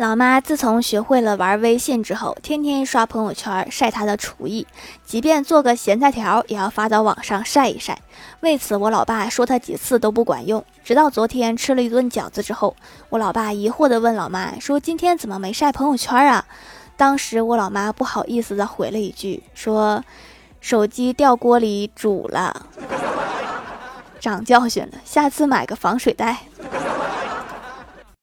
[0.00, 4.66] 老妈自从学会了玩微信之后，天天刷朋友圈晒她的厨艺，
[5.04, 8.00] 即便做个咸菜条也要发到网上晒一晒。
[8.40, 10.64] 为此，我老爸说她几次都不管用。
[10.82, 12.74] 直到昨天吃了一顿饺子之后，
[13.10, 16.46] 我老爸疑惑地问老妈说：“今天怎么没晒朋友圈啊？”
[16.96, 20.02] 当时我老妈不好意思地回了一句说
[20.62, 22.64] ：“手机掉锅里煮了。”
[24.18, 26.38] 长教训了，下次买个防水袋。